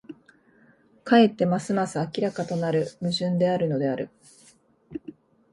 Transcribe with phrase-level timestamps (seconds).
[1.03, 4.09] かえってますます明らかとなる矛盾であるのである。